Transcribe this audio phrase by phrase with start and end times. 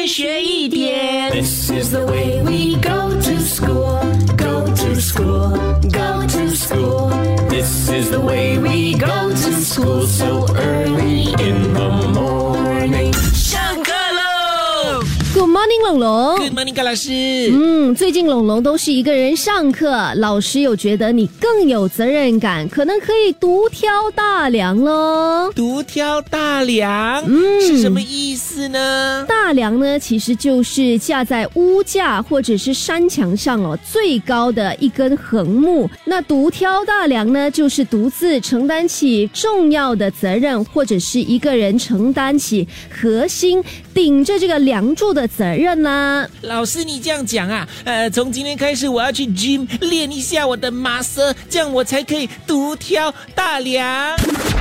[0.00, 1.30] 天学一点。
[1.30, 4.00] This is the way we go to school,
[4.34, 5.50] go to school,
[5.90, 7.10] go to school.
[7.50, 13.12] This is the way we go to school so early in the morning.
[13.34, 15.02] 上课喽
[15.34, 16.38] Good morning，龙龙。
[16.38, 17.10] ！Good morning，高老师。
[17.52, 25.52] 嗯，最近龙龙都是一个人上课，老师有觉得你更有责任感，可能可以独挑大梁喽。
[25.54, 29.24] 独挑大梁，嗯是什么意思呢？
[29.28, 35.88] 大梁呢，其实就是架在屋架或者是山墙上哦最高的一根横木。
[36.04, 43.62] 那独挑大梁呢，就是独自承担起重要的责任，或者是一个人承担起核心
[43.94, 47.68] 顶着这个梁柱的责任啦、老师，你这样讲啊？
[47.84, 54.16] 呃，从今天开始我要去 gym 练一下我的马舌，这样我才可以独挑大梁。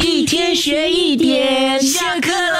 [0.00, 2.59] 一天学一点，下课喽！